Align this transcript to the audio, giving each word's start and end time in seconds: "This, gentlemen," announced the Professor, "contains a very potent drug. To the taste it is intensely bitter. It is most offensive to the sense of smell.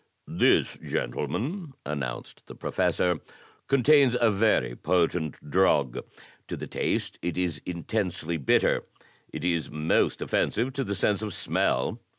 "This, 0.25 0.79
gentlemen," 0.83 1.73
announced 1.85 2.47
the 2.47 2.55
Professor, 2.55 3.19
"contains 3.67 4.17
a 4.19 4.31
very 4.31 4.75
potent 4.75 5.37
drug. 5.47 6.03
To 6.47 6.57
the 6.57 6.65
taste 6.65 7.19
it 7.21 7.37
is 7.37 7.61
intensely 7.67 8.37
bitter. 8.37 8.85
It 9.31 9.45
is 9.45 9.69
most 9.69 10.23
offensive 10.23 10.73
to 10.73 10.83
the 10.83 10.95
sense 10.95 11.21
of 11.21 11.35
smell. 11.35 12.01